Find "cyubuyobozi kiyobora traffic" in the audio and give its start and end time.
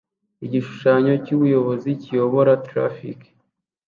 1.23-3.19